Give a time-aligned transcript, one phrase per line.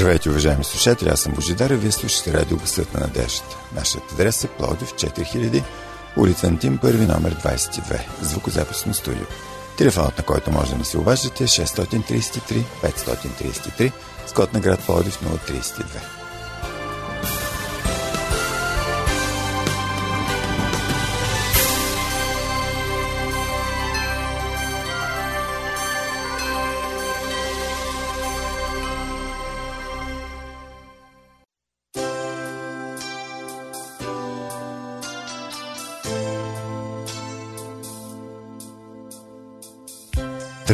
[0.00, 3.56] Здравейте, уважаеми слушатели, аз съм Божидар и вие слушате радио Гъсът на надеждата.
[3.74, 5.62] Нашият адрес е Плодив 4000,
[6.16, 9.26] улица Антим, първи номер 22, звукозаписно студио.
[9.78, 13.92] Телефонът, на който може да ни се обаждате е 633 533,
[14.26, 16.19] с код на град Плодив 032.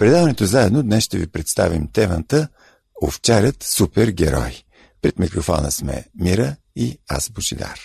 [0.00, 2.48] Предаването заедно днес ще ви представим темата
[3.02, 4.62] Овчарят супергерой.
[5.02, 7.80] Пред микрофона сме Мира и аз Божидар.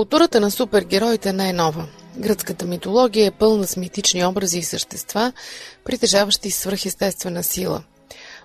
[0.00, 1.88] Културата на супергероите не е нова.
[2.16, 5.32] Гръцката митология е пълна с митични образи и същества,
[5.84, 7.82] притежаващи свръхестествена сила.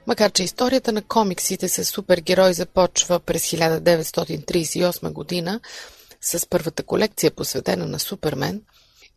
[0.07, 5.59] Макар, че историята на комиксите с супергерой започва през 1938 година
[6.21, 8.61] с първата колекция посветена на Супермен,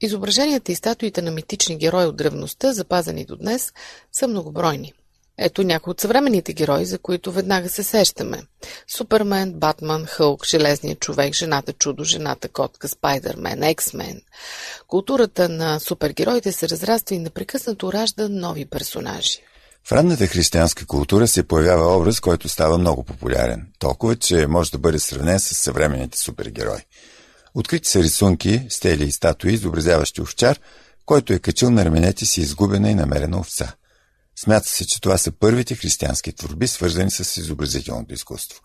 [0.00, 3.72] изображенията и статуите на митични герои от древността, запазени до днес,
[4.12, 4.92] са многобройни.
[5.38, 8.42] Ето някои от съвременните герои, за които веднага се сещаме.
[8.88, 14.20] Супермен, Батман, Хълк, Железният човек, Жената чудо, Жената котка, Спайдермен, Ексмен.
[14.86, 19.38] Културата на супергероите се разраства и непрекъснато ражда нови персонажи.
[19.84, 23.66] В ранната християнска култура се появява образ, който става много популярен.
[23.78, 26.80] Толкова, че може да бъде сравнен с съвременните супергерои.
[27.54, 30.60] Открити са рисунки, стели и статуи, изобразяващи овчар,
[31.06, 33.72] който е качил на раменете си изгубена и намерена овца–
[34.44, 38.60] Смята се, че това са първите християнски творби, свързани с изобразителното изкуство.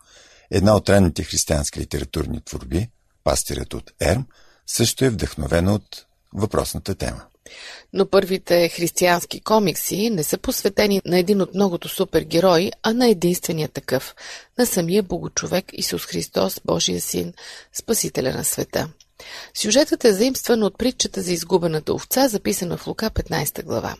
[0.50, 2.88] Една от ранните християнски литературни творби,
[3.24, 4.26] Пастирът от Ерм,
[4.66, 7.22] също е вдъхновена от въпросната тема.
[7.92, 13.68] Но първите християнски комикси не са посветени на един от многото супергерои, а на единствения
[13.68, 14.14] такъв–
[14.58, 17.32] на самия Богочовек Исус Христос, Божия син,
[17.72, 18.88] Спасителя на света.
[19.54, 23.96] Сюжетът е заимстван от притчата за изгубената овца, записана в Лука 15 глава.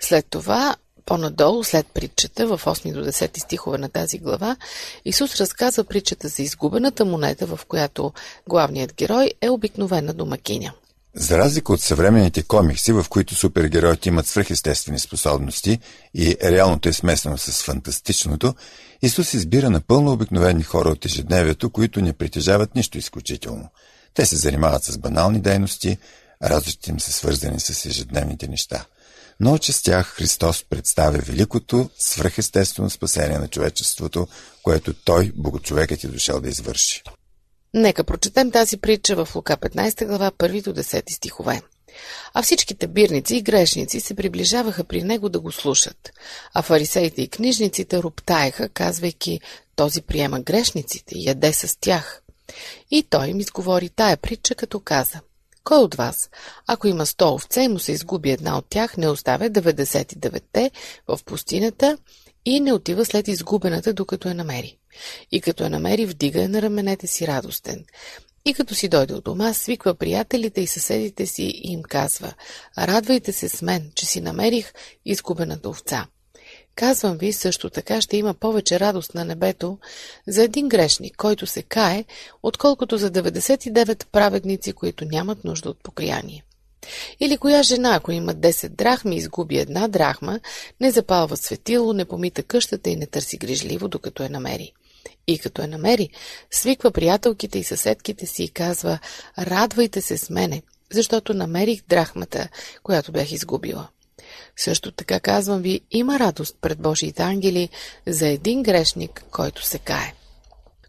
[0.00, 0.76] След това
[1.06, 4.56] по-надолу, след притчата, в 8 до 10 стихове на тази глава,
[5.04, 8.12] Исус разказва притчата за изгубената монета, в която
[8.48, 10.72] главният герой е обикновена домакиня.
[11.14, 15.78] За разлика от съвременните комикси, в които супергероите имат свръхестествени способности
[16.14, 18.54] и реалното е смесено с фантастичното,
[19.02, 23.68] Исус избира напълно обикновени хора от ежедневието, които не притежават нищо изключително.
[24.14, 25.98] Те се занимават с банални дейности,
[26.42, 28.84] радостите им са свързани с ежедневните неща–
[29.40, 34.28] но че с тях Христос представя великото свръхестествено спасение на човечеството,
[34.62, 37.02] което Той, Богочовекът, е дошъл да извърши.
[37.74, 41.62] Нека прочетем тази притча в Лука 15 глава, 1 до 10 стихове.
[42.34, 46.10] А всичките бирници и грешници се приближаваха при него да го слушат.
[46.54, 49.40] А фарисеите и книжниците роптаеха, казвайки,
[49.76, 52.22] този приема грешниците и яде с тях.
[52.90, 55.20] И той им изговори тая притча, като каза
[55.66, 56.30] Кой от вас,
[56.66, 60.70] ако има сто овце и му се изгуби една от тях, не оставя 99-те
[61.08, 61.98] в пустинята
[62.44, 64.78] и не отива след изгубената, докато я намери.
[65.32, 67.84] И като я намери, вдига на раменете си радостен.
[68.44, 72.32] И като си дойде от дома, свиква приятелите и съседите си и им казва
[72.78, 74.72] «Радвайте се с мен, че си намерих
[75.04, 76.06] изгубената овца».
[76.76, 79.78] Казвам ви, също така ще има повече радост на небето
[80.26, 82.04] за един грешник, който се кае,
[82.42, 86.44] отколкото за 99 праведници, които нямат нужда от покаяние.
[87.20, 90.40] Или коя жена, ако има 10 драхми изгуби една драхма,
[90.80, 94.72] не запалва светило, не помита къщата и не търси грижливо, докато я намери.
[95.26, 96.10] И като я намери,
[96.50, 98.98] свиква приятелките и съседките си и казва
[99.38, 100.62] «Радвайте се с мене,
[100.92, 102.48] защото намерих драхмата,
[102.82, 103.88] която бях изгубила».
[104.56, 107.68] Също така казвам ви, има радост пред Божиите ангели
[108.06, 110.12] за един грешник, който се кае.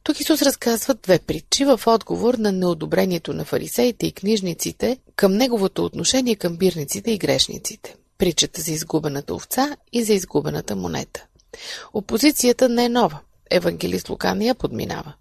[0.04, 5.86] Тук Исус разказва две притчи в отговор на неодобрението на фарисеите и книжниците към неговото
[5.86, 7.96] отношение към бирниците и грешниците.
[8.18, 11.26] Притчата за изгубената овца и за изгубената монета.
[11.94, 13.20] Опозицията не е нова.
[13.52, 15.14] Евангелист Лука не я подминава.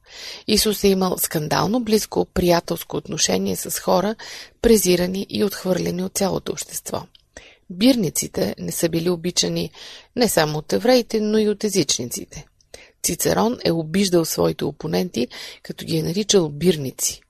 [0.47, 4.15] Исус е имал скандално близко приятелско отношение с хора,
[4.63, 7.03] презирани и отхвърлени от цялото общество.
[7.71, 9.71] Бирниците не са били обичани
[10.17, 12.47] не само от евреите, но и от езичниците.
[13.03, 15.29] Цицерон е обиждал своите опоненти,
[15.63, 17.21] като ги е наричал бирници.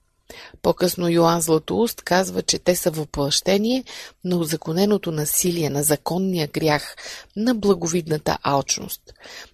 [0.61, 3.83] По-късно Йоанн Златоуст казва, че те са въплъщение
[4.23, 6.95] на узаконеното насилие, на законния грях,
[7.35, 9.01] на благовидната алчност.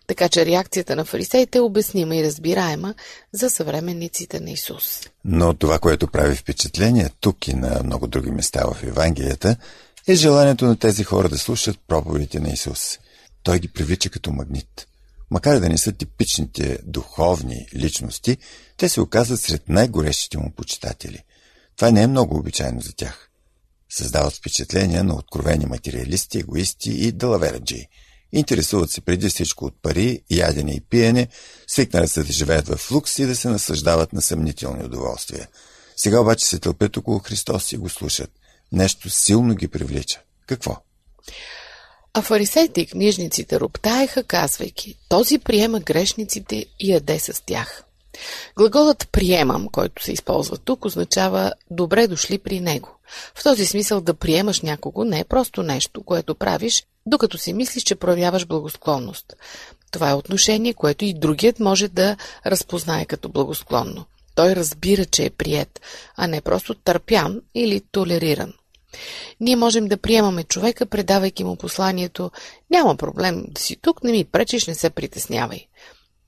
[0.08, 2.94] Така че реакцията на фарисеите е обяснима и разбираема
[3.32, 5.02] за съвременниците на Исус.
[5.26, 9.56] Но това, което прави впечатление тук и на много други места в Евангелията,
[10.08, 13.00] е желанието на тези хора да слушат проповедите на Исус.
[13.44, 14.88] Той ги привлича като магнит.
[15.32, 18.38] Макар да не са типичните духовни личности,
[18.78, 21.24] те се оказват сред най-горещите му почитатели.
[21.76, 23.30] Това не е много обичайно за тях.
[23.90, 27.88] Създават впечатления на откровени материалисти, егоисти и далавераджи.
[28.32, 31.28] Интересуват се преди всичко от пари, ядене и пиене,
[31.68, 35.48] свикнали се да живеят в лукс и да се наслаждават на съмнителни удоволствия.
[35.98, 38.32] Сега обаче се тълпят около Христос и го слушат.
[38.74, 40.22] Нещо силно ги привлича.
[40.48, 40.78] Какво?
[42.14, 47.84] А фарисеите и книжниците роптаеха, казвайки, този приема грешниците и яде с тях.
[48.56, 52.90] Глаголът приемам, който се използва тук, означава добре дошли при него.
[53.36, 57.84] В този смисъл да приемаш някого не е просто нещо, което правиш, докато си мислиш,
[57.84, 59.34] че проявяваш благосклонност.
[59.92, 64.06] Това е отношение, което и другият може да разпознае като благосклонно.
[64.36, 65.82] Той разбира, че е прият,
[66.16, 68.54] а не просто търпян или толериран.
[69.40, 72.32] Ние можем да приемаме човека, предавайки му посланието
[72.72, 75.68] «Няма проблем да си тук, не ми пречиш, не се притеснявай».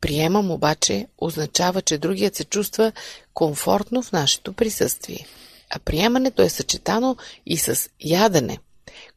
[0.02, 2.92] Приемам обаче означава, че другият се чувства
[3.34, 5.28] комфортно в нашето присъствие.
[5.70, 8.58] А приемането е съчетано и с ядене,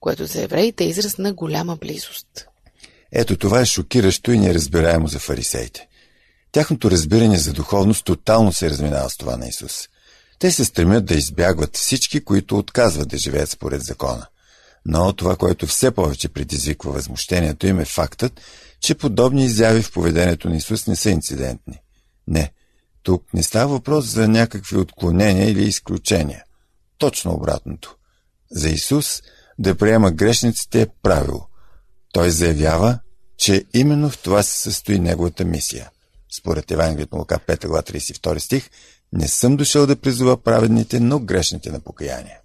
[0.00, 2.47] което за евреите е израз на голяма близост.
[3.12, 5.89] Ето това е шокиращо и неразбираемо за фарисеите.
[6.53, 9.89] Тяхното разбиране за духовност тотално се разминава с това на Исус.
[10.38, 14.26] Те се стремят да избягват всички, които отказват да живеят според закона.
[14.87, 18.40] Но това, което все повече предизвиква възмущението им е фактът,
[18.80, 21.80] че подобни изяви в поведението на Исус не са инцидентни.
[22.28, 22.52] Не,
[23.02, 26.45] тук не става въпрос за някакви отклонения или изключения.
[26.99, 27.97] Точно обратното.
[28.50, 29.23] За Исус
[29.59, 31.47] да приема грешниците е правило.
[32.12, 32.99] Той заявява,
[33.37, 35.90] че именно в това се състои неговата мисия.
[36.38, 38.71] Според Евангелието на Лука 5 глава 32 стих,
[39.12, 42.41] не съм дошъл да призова праведните, но грешните на покаяние.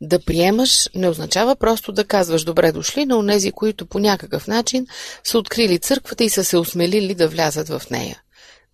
[0.00, 4.86] Да приемаш не означава просто да казваш добре дошли на онези, които по някакъв начин
[5.24, 8.22] са открили църквата и са се осмелили да влязат в нея.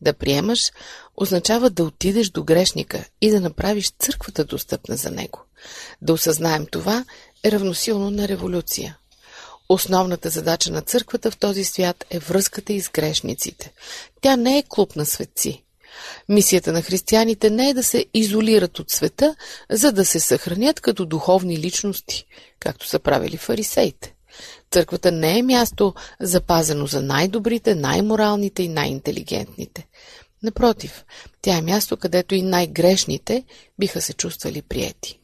[0.00, 0.70] Да приемаш
[1.16, 5.44] означава да отидеш до грешника и да направиш църквата достъпна за него.
[6.02, 7.04] Да осъзнаем това
[7.44, 8.98] е равносилно на революция.
[9.68, 13.72] Основната задача на църквата в този свят е връзката и с грешниците.
[14.20, 15.64] Тя не е клуб на светци.
[16.28, 19.36] Мисията на християните не е да се изолират от света,
[19.70, 22.26] за да се съхранят като духовни личности,
[22.60, 24.14] както са правили фарисеите.
[24.70, 29.86] Църквата не е място запазено за най-добрите, най-моралните и най-интелигентните.
[30.42, 31.04] Напротив,
[31.42, 33.44] тя е място, където и най-грешните
[33.78, 35.18] биха се чувствали приети.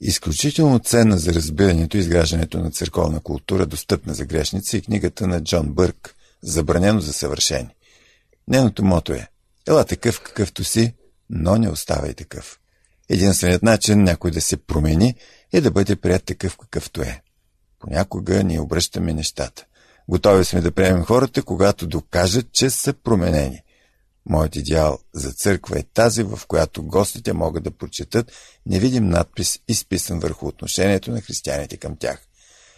[0.00, 5.42] Изключително ценна за разбирането и изграждането на църковна култура, достъпна за грешници, е книгата на
[5.42, 7.68] Джон Бърк «Забранено за съвършени».
[8.48, 9.28] Нейното мото е
[9.68, 10.94] Ела такъв какъвто си,
[11.30, 12.60] но не оставай такъв.
[13.08, 15.14] Единственият начин някой да се промени
[15.52, 17.22] е да бъде прият такъв какъвто е.
[17.78, 19.64] Понякога ние обръщаме нещата.
[20.08, 23.62] Готови сме да приемем хората, когато докажат, че са променени.
[24.28, 28.32] Моят идеал за църква е тази, в която гостите могат да прочетат
[28.66, 32.22] невидим надпис, изписан върху отношението на християните към тях.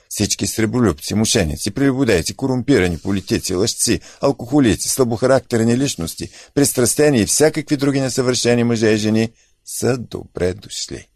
[0.09, 8.65] Всички сребролюбци, мошеници, прелюбодейци, корумпирани политици, лъжци, алкохолици, слабохарактерни личности, пристрастени и всякакви други несъвършени
[8.65, 9.29] мъже и жени
[9.65, 11.09] са добре дошли.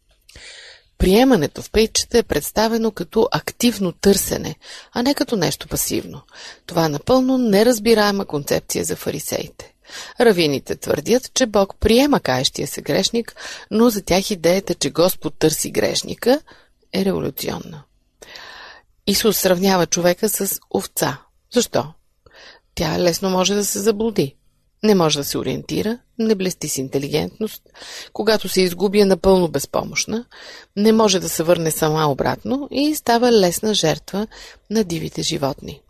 [0.98, 4.56] Приемането в притчата е представено като активно търсене,
[4.92, 6.22] а не като нещо пасивно.
[6.66, 9.74] Това е напълно неразбираема концепция за фарисеите.
[10.20, 13.34] Равините твърдят, че Бог приема каещия се грешник,
[13.70, 16.40] но за тях идеята, че Господ търси грешника,
[16.92, 17.84] е революционна.
[19.06, 21.18] Исус сравнява човека с овца.
[21.54, 21.84] Защо?
[22.74, 24.36] Тя лесно може да се заблуди.
[24.82, 27.62] Не може да се ориентира, не блести с интелигентност,
[28.12, 30.24] когато се изгуби е напълно безпомощна,
[30.76, 34.26] не може да се върне сама обратно и става лесна жертва
[34.70, 35.80] на дивите животни.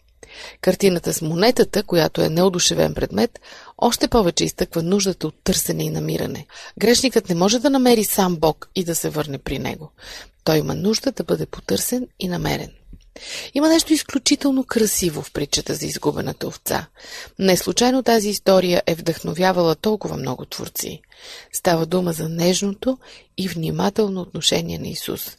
[0.61, 3.41] Картината с монетата, която е неодушевен предмет,
[3.79, 6.47] още повече изтъква нуждата от търсене и намиране.
[6.79, 9.91] Грешникът не може да намери сам Бог и да се върне при него.
[10.45, 12.71] Той има нужда да бъде потърсен и намерен.
[13.55, 16.87] Има нещо изключително красиво в притчата за изгубената овца.
[17.39, 21.01] Не случайно тази история е вдъхновявала толкова много творци.
[21.53, 22.99] Става дума за нежното
[23.39, 25.37] и внимателно отношение на Исус.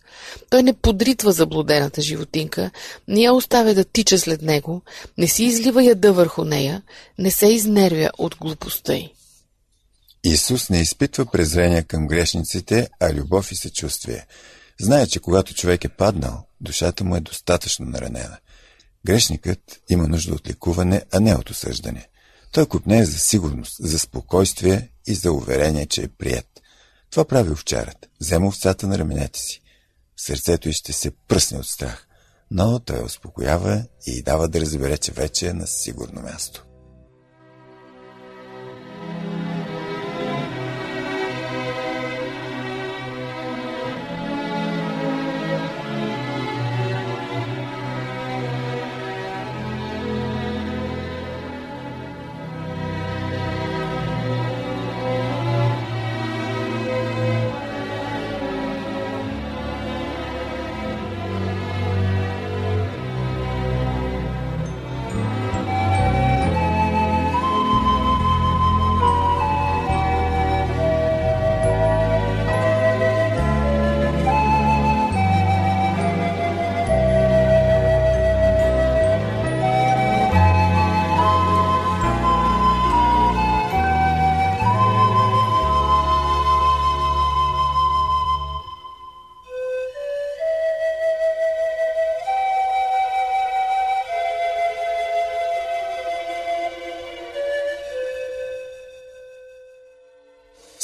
[0.49, 2.71] Той не подритва заблудената животинка,
[3.07, 4.81] не я оставя да тича след него,
[5.17, 6.81] не си излива яда върху нея,
[7.17, 9.13] не се изнервя от глупостта й.
[10.23, 14.25] Исус не изпитва презрение към грешниците, а любов и съчувствие–
[14.81, 18.37] Знае, че когато човек е паднал, душата му е достатъчно наранена.
[19.05, 22.07] Грешникът има нужда от лекуване, а не от осъждане.
[22.51, 26.61] Той купне за сигурност, за спокойствие и за уверение, че е прият.
[27.09, 28.09] Това прави овчарът.
[28.21, 29.61] Взема овцата на раменете си.
[30.17, 32.07] Сърцето й ще се пръсне от страх,
[32.51, 36.65] но той успокоява и дава да разбере, че вече е на сигурно място.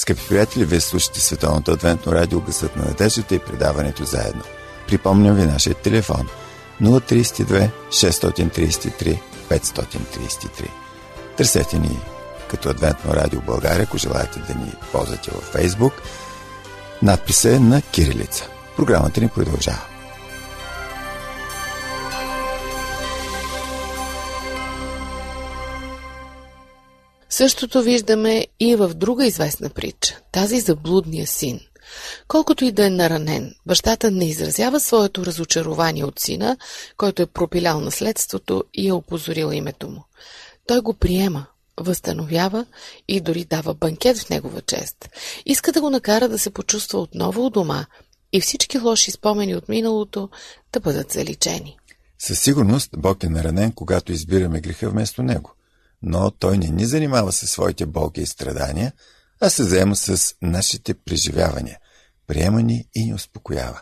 [0.10, 4.42] Скъпи приятели, вие слушате Световното адвентно радио Гъсът на надеждата и предаването заедно.
[4.88, 6.28] Припомням ви нашия телефон
[6.82, 10.70] 032 633 533.
[11.38, 12.00] Търсете ни
[12.50, 15.94] като Адвентно радио България, ако желаете да ни ползвате във Фейсбук.
[17.02, 18.50] Надписа е на Кирилица.
[18.76, 19.89] Програмата ни продължава.
[27.30, 31.60] Същото виждаме и в друга известна притча, тази за блудния син.
[32.28, 36.58] Колкото и да е наранен, бащата не изразява своето разочарование от сина,
[36.98, 40.04] който е пропилял наследството и е опозорил името му.
[40.68, 41.46] Той го приема,
[41.80, 42.66] възстановява
[43.08, 45.10] и дори дава банкет в негова чест.
[45.46, 47.86] Иска да го накара да се почувства отново у дома
[48.34, 50.30] и всички лоши спомени от миналото
[50.74, 51.78] да бъдат заличени.
[52.20, 55.54] Със сигурност Бог е наранен, когато избираме греха вместо него
[56.02, 58.94] но той не ни занимава със своите болки и страдания,
[59.42, 61.78] а се заема с нашите преживявания,
[62.28, 63.82] приема ни и ни успокоява.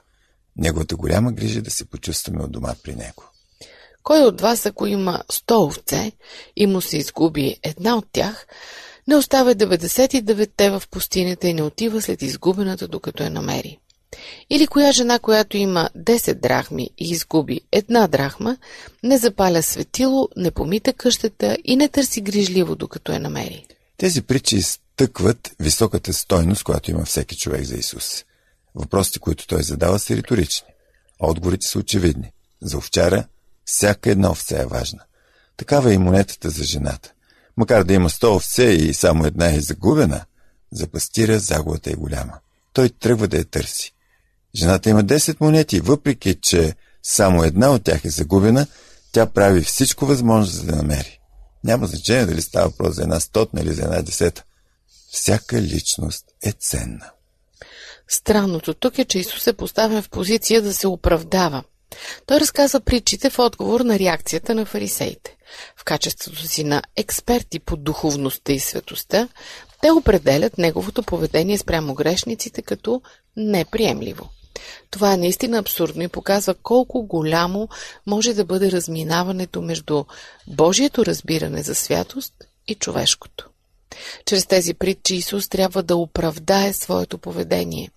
[0.55, 3.23] Неговата голяма грижа е да се почувстваме от дома при него.
[4.03, 6.11] Кой от вас, ако има 100 овце
[6.55, 8.47] и му се изгуби една от тях,
[9.07, 13.79] не оставя 99-те в пустинята и не отива след изгубената, докато я намери?
[14.49, 18.57] Или коя жена, която има 10 драхми и изгуби една драхма,
[19.03, 23.65] не запаля светило, не помита къщата и не търси грижливо, докато я намери.
[23.97, 28.25] Тези притчи изтъкват високата стойност, която има всеки човек за Исус.
[28.75, 30.67] Въпросите, които той задава, са риторични.
[31.19, 32.31] Отговорите са очевидни.
[32.61, 33.23] За овчара
[33.65, 34.99] всяка една овце е важна.
[35.57, 37.11] Такава е и монетата за жената.
[37.57, 40.25] Макар да има 100 овце и само една е загубена,
[40.71, 42.33] за пастира загубата е голяма.
[42.73, 43.93] Той тръгва да я търси.
[44.57, 46.73] Жената има 10 монети, въпреки че
[47.03, 48.67] само една от тях е загубена,
[49.11, 51.19] тя прави всичко възможно за да намери.
[51.63, 54.43] Няма значение дали става въпрос за една стотна или за една десета.
[55.11, 57.11] Всяка личност е ценна.
[58.07, 61.63] Странното тук е, че Исус е поставен в позиция да се оправдава.
[62.25, 65.37] Той разказва притчите в отговор на реакцията на фарисеите.
[65.77, 69.27] В качеството си на експерти по духовността и светостта,
[69.81, 73.01] те определят неговото поведение спрямо грешниците като
[73.37, 74.29] неприемливо.
[74.89, 77.69] Това е наистина абсурдно и показва колко голямо
[78.05, 80.05] може да бъде разминаването между
[80.47, 82.33] Божието разбиране за святост
[82.67, 83.49] и човешкото.
[84.25, 87.91] Чрез тези притчи Исус трябва да оправдае своето поведение.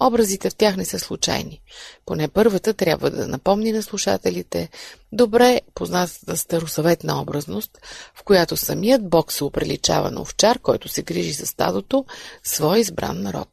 [0.00, 1.60] Образите в тях не са случайни.
[2.06, 4.68] Поне първата трябва да напомни на слушателите
[5.12, 7.78] добре познатата старосъветна образност,
[8.14, 12.04] в която самият Бог се оприличава на овчар, който се грижи за стадото,
[12.44, 13.48] свой избран народ.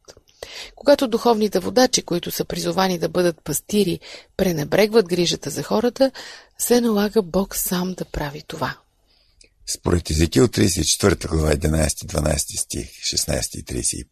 [0.76, 4.00] Когато духовните водачи, които са призовани да бъдат пастири,
[4.38, 6.12] пренебрегват грижата за хората,
[6.58, 8.78] се налага Бог сам да прави това.
[9.68, 13.64] Според Езекил 34 глава 11-12 стих, 16 и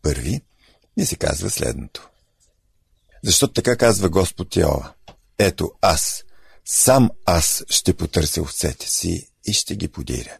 [0.01, 0.41] 31,
[0.97, 2.09] ни се казва следното.
[3.23, 4.93] Защото така казва Господ Йова.
[5.39, 6.23] Ето аз,
[6.65, 10.37] сам аз ще потърся овцете си и ще ги подиря.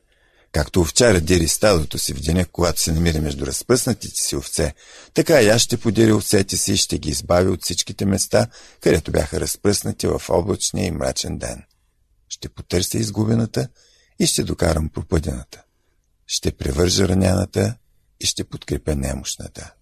[0.54, 4.74] Както овчаря дири стадото си в деня, когато се намира между разпъснатите си овце,
[5.14, 8.48] така и аз ще подиря овцете си и ще ги избавя от всичките места,
[8.82, 11.64] където бяха разпръснати в облачния и мрачен ден.
[12.30, 13.68] Ще потърся изгубената
[14.20, 15.64] и ще докарам пропъдената.
[16.28, 17.76] Ще превържа раняната
[18.20, 19.74] и ще подкрепя немощната.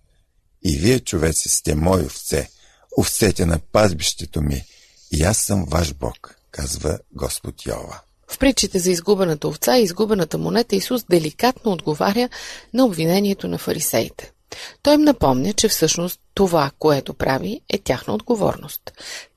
[0.63, 2.49] И вие, човеци, сте мои овце,
[2.97, 4.63] овцете на пазбището ми,
[5.11, 8.01] и аз съм ваш Бог, казва Господ Йова.
[8.31, 12.29] В притчите за изгубената овца и изгубената монета Исус деликатно отговаря
[12.73, 14.31] на обвинението на фарисеите.
[14.83, 18.81] Той им напомня, че всъщност това, което прави, е тяхна отговорност.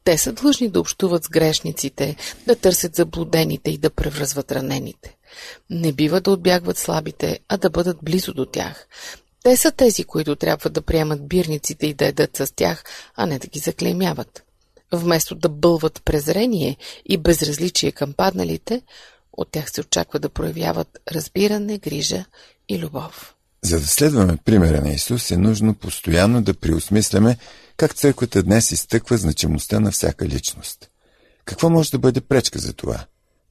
[0.05, 5.17] Те са длъжни да общуват с грешниците, да търсят заблудените и да превръзват ранените.
[5.71, 8.87] Не бива да отбягват слабите, а да бъдат близо до тях.
[9.45, 12.85] Те са тези, които трябва да приемат бирниците и да едат с тях,
[13.17, 14.43] а не да ги заклеймяват.
[14.97, 16.77] Вместо да бълват презрение
[17.07, 18.83] и безразличие към падналите,
[19.33, 22.25] от тях се очаква да проявяват разбиране, грижа
[22.69, 23.35] и любов.
[23.63, 27.37] За да следваме примера на Исус е нужно постоянно да преосмисляме
[27.77, 30.91] как църквата днес изтъква значимостта на всяка личност.
[31.45, 33.05] Какво може да бъде пречка за това?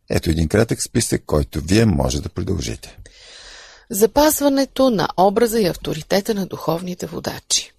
[0.10, 2.98] Ето един кратък списък, който вие може да продължите.
[3.90, 7.74] Запазването на образа и авторитета на духовните водачи.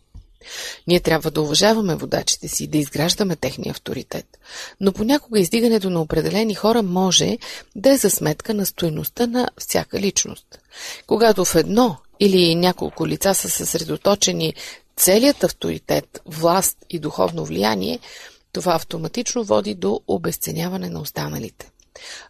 [0.87, 4.27] Ние трябва да уважаваме водачите си, да изграждаме техния авторитет.
[4.81, 7.39] Но понякога издигането на определени хора може
[7.77, 10.47] да е за сметка на стоеността на всяка личност.
[11.07, 14.55] Когато в едно или няколко лица са съсредоточени
[14.97, 17.99] целият авторитет, власт и духовно влияние,
[18.53, 21.71] това автоматично води до обесценяване на останалите.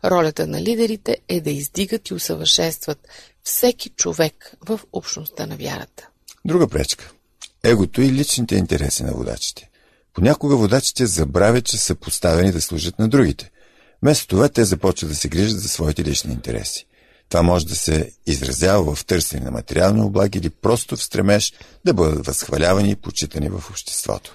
[0.05, 3.09] Ролята на лидерите е да издигат и усъвършенстват
[3.42, 6.09] всеки човек в общността на вярата.
[6.44, 7.12] Друга пречка
[7.64, 9.68] егото и личните интереси на водачите.
[10.14, 13.50] Понякога водачите забравят, че са поставени да служат на другите.
[14.03, 16.87] Вместо това те започват да се грижат за своите лични интереси.
[17.29, 21.53] Това може да се изразява в търсене на материални облаги или просто в стремеж
[21.85, 24.35] да бъдат възхвалявани и почитани в обществото.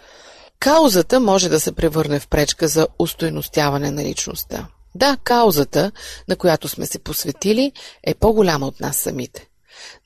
[0.60, 4.68] Каузата може да се превърне в пречка за устойностяване на личността.
[4.96, 5.92] Да, каузата,
[6.28, 7.72] на която сме се посветили,
[8.04, 9.48] е по-голяма от нас самите.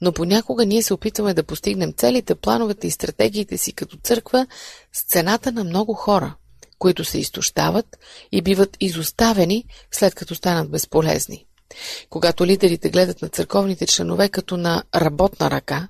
[0.01, 4.47] Но понякога ние се опитваме да постигнем целите, плановете и стратегиите си като църква
[4.93, 6.35] с цената на много хора,
[6.79, 7.97] които се изтощават
[8.31, 11.45] и биват изоставени след като станат безполезни.
[12.09, 15.87] Когато лидерите гледат на църковните членове като на работна ръка,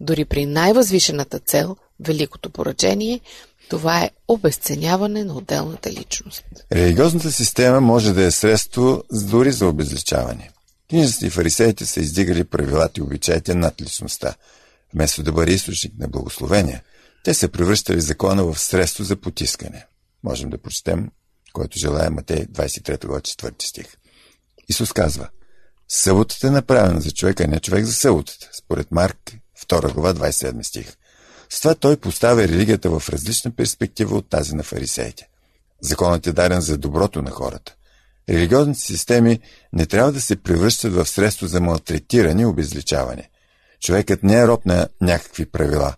[0.00, 3.20] дори при най-възвишената цел, великото поръчение,
[3.68, 6.44] това е обесценяване на отделната личност.
[6.72, 10.50] Религиозната система може да е средство дори за обезличаване.
[10.90, 14.34] Книжниците и фарисеите са издигали правилата и обичаите над личността.
[14.94, 16.82] Вместо да бъде източник на благословения,
[17.24, 19.86] те са превръщали закона в средство за потискане.
[20.24, 21.10] Можем да прочетем,
[21.52, 23.86] който желая Матей 23 глава 4 стих.
[24.68, 25.28] Исус казва,
[25.88, 29.36] Съботата е направена за човека, а не човек за съботата, според Марк
[29.68, 30.96] 2 глава 27 стих.
[31.50, 35.28] С това той поставя религията в различна перспектива от тази на фарисеите.
[35.80, 37.75] Законът е даден за доброто на хората.
[38.28, 39.40] Религиозните системи
[39.72, 43.30] не трябва да се превръщат в средство за малтретиране и обезличаване.
[43.80, 45.94] Човекът не е роб на някакви правила.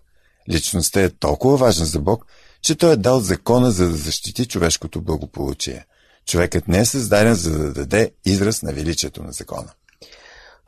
[0.49, 2.25] Личността е толкова важна за Бог,
[2.61, 5.85] че той е дал закона за да защити човешкото благополучие.
[6.27, 9.71] Човекът не е създаден за да даде израз на величието на закона.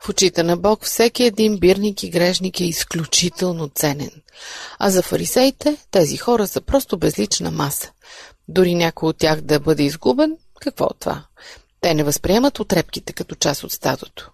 [0.04, 4.10] В очите на Бог всеки един бирник и грешник е изключително ценен.
[4.78, 7.90] А за фарисеите тези хора са просто безлична маса.
[8.48, 11.24] Дори някой от тях да бъде изгубен, какво от това?
[11.80, 14.30] Те не възприемат отрепките като част от стадото.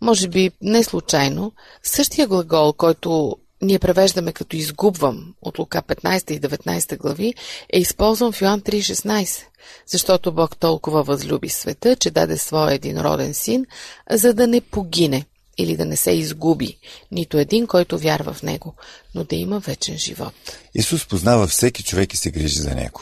[0.00, 6.40] Може би не случайно, същия глагол, който ние превеждаме като изгубвам от Лука 15 и
[6.40, 7.34] 19 глави,
[7.72, 9.44] е използван в Йоан 3.16,
[9.86, 13.66] защото Бог толкова възлюби света, че даде своя един роден син,
[14.10, 15.24] за да не погине
[15.58, 16.78] или да не се изгуби
[17.12, 18.74] нито един, който вярва в него,
[19.14, 20.34] но да има вечен живот.
[20.74, 23.00] Исус познава всеки човек и се грижи за него.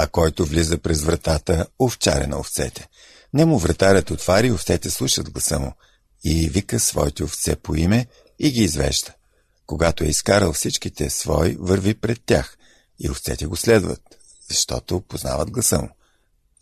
[0.00, 2.88] А който влиза през вратата, овчаря на овцете.
[3.34, 5.72] Нему вратарят отвари, овцете слушат гласа му
[6.24, 8.06] и вика своите овце по име
[8.38, 9.12] и ги извежда.
[9.66, 12.58] Когато е изкарал всичките свои, върви пред тях
[13.00, 14.00] и овцете го следват,
[14.48, 15.88] защото познават гласа му.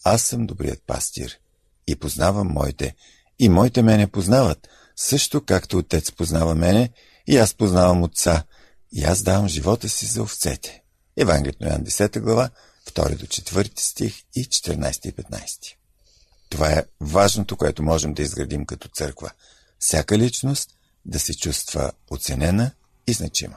[0.04, 1.38] Аз съм добрият пастир
[1.86, 2.94] и познавам моите,
[3.38, 6.90] и моите мене познават, също както отец познава мене,
[7.26, 8.44] и аз познавам отца,
[8.92, 10.82] и аз давам живота си за овцете.
[11.16, 12.50] Евангелието на Ян 10 глава,
[12.94, 15.74] 2 до 4 стих и 14 и 15.
[16.48, 19.30] Това е важното, което можем да изградим като църква.
[19.78, 20.70] Всяка личност
[21.04, 22.70] да се чувства оценена
[23.06, 23.56] и значима.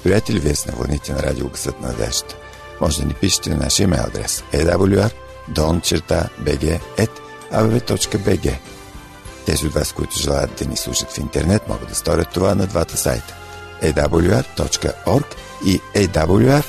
[0.00, 2.34] Скъпи приятели, вие сте на вълните на радио Късът Надежда.
[2.80, 5.10] Може да ни пишете на нашия имейл адрес awr.don.bg
[9.46, 12.66] Тези от вас, които желаят да ни слушат в интернет, могат да сторят това на
[12.66, 13.34] двата сайта.
[13.82, 15.24] awr.org
[15.66, 16.64] и awr.sdabg.org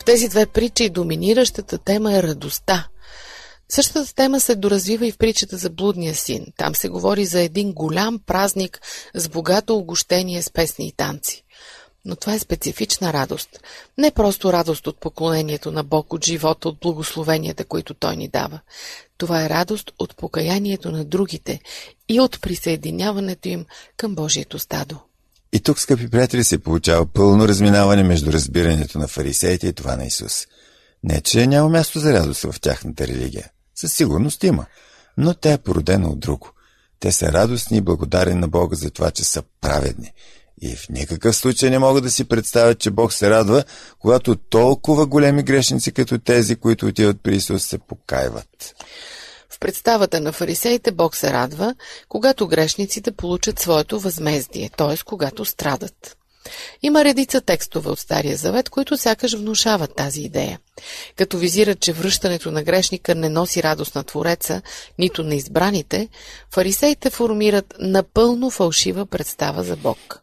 [0.00, 2.88] В тези две притчи доминиращата тема е радостта–
[3.70, 6.46] Същата тема се доразвива и в притчата за блудния син.
[6.56, 8.80] Там се говори за един голям празник
[9.14, 11.44] с богато огощение с песни и танци.
[12.04, 13.48] Но това е специфична радост.
[13.98, 18.60] Не просто радост от поклонението на Бог, от живота, от благословенията, които Той ни дава.
[19.18, 21.60] Това е радост от покаянието на другите
[22.08, 24.96] и от присъединяването им към Божието стадо.
[25.52, 30.04] И тук, скъпи приятели, се получава пълно разминаване между разбирането на фарисеите и това на
[30.04, 30.46] Исус.
[31.04, 33.50] Не, че няма място за радост в тяхната религия.
[33.80, 34.66] Със сигурност има,
[35.16, 36.52] но тя е породена от друго.
[36.98, 40.12] Те са радостни и благодарени на Бога за това, че са праведни.
[40.62, 43.64] И в никакъв случай не могат да си представят, че Бог се радва,
[43.98, 48.74] когато толкова големи грешници като тези, които отиват при Исус, се покайват.
[49.50, 51.74] В представата на фарисеите Бог се радва,
[52.08, 55.04] когато грешниците получат своето възмездие, т.е.
[55.04, 56.16] когато страдат.
[56.82, 60.58] Има редица текстове от Стария Завет, които сякаш внушават тази идея.
[61.16, 64.62] Като визират, че връщането на грешника не носи радост на Твореца,
[64.98, 66.08] нито на избраните,
[66.50, 70.22] фарисеите формират напълно фалшива представа за Бог.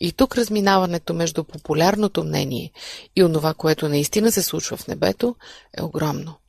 [0.00, 2.72] И тук разминаването между популярното мнение
[3.16, 5.36] и онова, което наистина се случва в небето,
[5.78, 6.39] е огромно.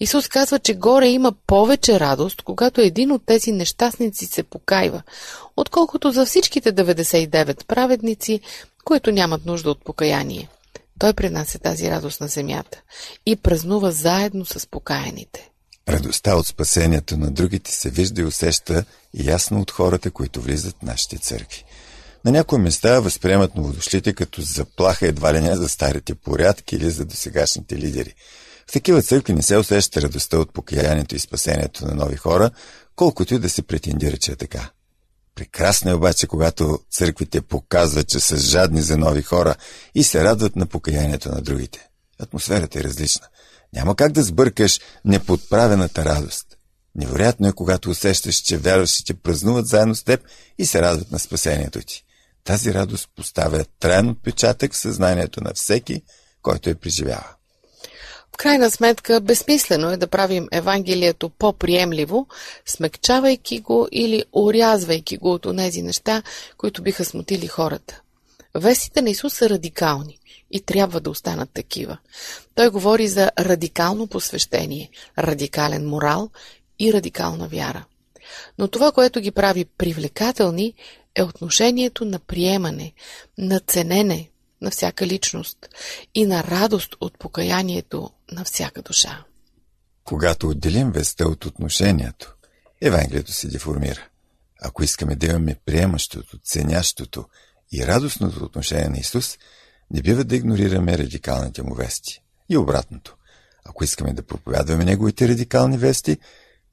[0.00, 5.02] Исус казва, че горе има повече радост, когато един от тези нещастници се покайва,
[5.56, 8.40] отколкото за всичките 99 праведници,
[8.84, 10.48] които нямат нужда от покаяние.
[10.98, 12.80] Той принася тази радост на земята
[13.26, 15.48] и празнува заедно с покаяните.
[15.88, 20.82] Радостта от спасението на другите се вижда и усеща ясно от хората, които влизат в
[20.82, 21.64] нашите църкви.
[22.24, 27.04] На някои места възприемат новодошлите като заплаха едва ли не за старите порядки или за
[27.04, 28.14] досегашните лидери–
[28.68, 32.50] в такива църкви не се усеща радостта от покаянието и спасението на нови хора,
[32.96, 34.70] колкото и да се претендира, че е така.
[35.34, 39.54] Прекрасно е обаче, когато църквите показват, че са жадни за нови хора
[39.94, 41.88] и се радват на покаянието на другите.
[42.20, 43.26] Атмосферата е различна.
[43.72, 46.46] Няма как да сбъркаш неподправената радост.
[46.94, 50.20] Невероятно е, когато усещаш, че вярващите празнуват заедно с теб
[50.58, 52.04] и се радват на спасението ти.
[52.44, 56.02] Тази радост поставя траен отпечатък в съзнанието на всеки,
[56.42, 57.34] който е преживява.
[58.34, 62.26] В крайна сметка, безсмислено е да правим Евангелието по-приемливо,
[62.66, 66.22] смекчавайки го или урязвайки го от онези неща,
[66.56, 68.00] които биха смутили хората.
[68.54, 70.18] Вестите на Исус са радикални
[70.50, 71.98] и трябва да останат такива.
[72.54, 76.30] Той говори за радикално посвещение, радикален морал
[76.78, 77.84] и радикална вяра.
[78.58, 80.74] Но това, което ги прави привлекателни,
[81.14, 82.92] е отношението на приемане,
[83.38, 84.28] на ценене
[84.62, 85.58] на всяка личност
[86.14, 89.24] и на радост от покаянието на всяка душа.
[90.04, 92.34] Когато отделим веста от отношението,
[92.80, 94.08] Евангелието се деформира.
[94.62, 97.24] Ако искаме да имаме приемащото, ценящото
[97.72, 99.38] и радостното отношение на Исус,
[99.90, 102.22] не бива да игнорираме радикалните му вести.
[102.48, 103.16] И обратното.
[103.64, 106.18] Ако искаме да проповядваме неговите радикални вести,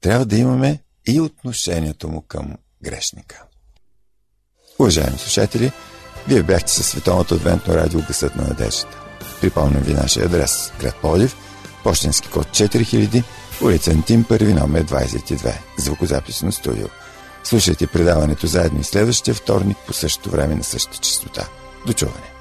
[0.00, 3.44] трябва да имаме и отношението му към грешника.
[4.78, 5.72] Уважаеми слушатели,
[6.28, 9.00] вие бяхте със Световното адвентно радио Гъсът на надеждата.
[9.40, 10.72] Припомням ви нашия адрес.
[10.80, 11.36] Град Полив,
[11.84, 13.22] почтенски код 4000,
[13.62, 16.86] улица Антим, първи номер 22, звукозаписно студио.
[17.44, 21.48] Слушайте предаването заедно и следващия вторник по същото време на същата частота.
[21.86, 22.39] До чуване!